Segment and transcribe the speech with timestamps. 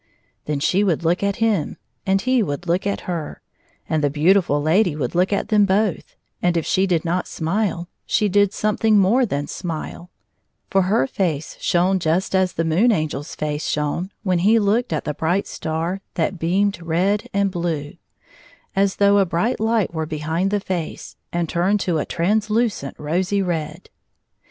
[0.45, 3.39] Then she would look at him, and he would look at her,
[3.87, 7.87] and the beautiM lady would look at them both, and if she did not smile,
[8.07, 10.09] she did something more than smile,
[10.71, 15.03] for her face shone just as the Moon Angel's face shone when he looked at
[15.03, 17.93] the bright star that beamed red and blue—
[18.75, 23.43] as though a bright light were behind the face, and turned to a translucent rosy
[23.43, 23.91] red.